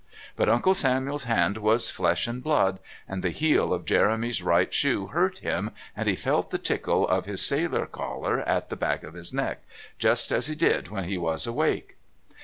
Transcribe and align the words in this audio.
But 0.35 0.49
Uncle 0.49 0.73
Samuel's 0.73 1.25
hand 1.25 1.59
was 1.59 1.91
flesh 1.91 2.25
and 2.25 2.41
blood, 2.41 2.79
and 3.07 3.21
the 3.23 3.29
heel 3.29 3.71
of 3.71 3.85
Jeremy's 3.85 4.41
right 4.41 4.73
shoe 4.73 5.05
hurt 5.05 5.37
him 5.45 5.69
and 5.95 6.07
he 6.09 6.15
felt 6.15 6.49
the 6.49 6.57
tickle 6.57 7.07
of 7.07 7.25
his 7.27 7.39
sailor 7.45 7.85
collar 7.85 8.39
at 8.39 8.69
the 8.69 8.75
back 8.75 9.03
of 9.03 9.13
his 9.13 9.31
neck, 9.31 9.59
just 9.99 10.31
as 10.31 10.47
he 10.47 10.55
did 10.55 10.87
when 10.87 11.03
he 11.03 11.19
was 11.19 11.45
awake. 11.45 11.97